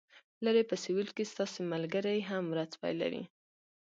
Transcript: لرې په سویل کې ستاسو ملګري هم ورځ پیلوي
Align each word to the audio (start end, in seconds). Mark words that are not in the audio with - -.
لرې 0.45 0.63
په 0.69 0.75
سویل 0.83 1.09
کې 1.15 1.29
ستاسو 1.31 1.59
ملګري 1.73 2.19
هم 2.29 2.43
ورځ 2.53 2.71
پیلوي 2.81 3.23